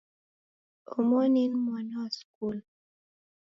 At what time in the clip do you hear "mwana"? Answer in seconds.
1.63-1.93